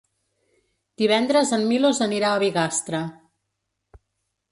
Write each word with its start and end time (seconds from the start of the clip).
Divendres 1.01 1.51
en 1.57 1.65
Milos 1.71 1.99
anirà 2.05 2.31
a 2.31 2.39
Bigastre. 2.45 3.03